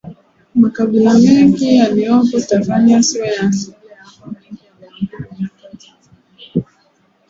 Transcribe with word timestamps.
Makabila 0.55 1.13
mengi 1.13 1.75
yaliyopo 1.77 2.39
Tanzania 2.39 3.03
siyo 3.03 3.25
ya 3.25 3.41
asili 3.47 3.77
ya 3.89 4.03
hapa 4.03 4.31
mengi 4.31 4.65
yalihamia 4.65 5.37
miaka 5.37 5.67
ya 5.67 5.77
zamani 6.01 6.65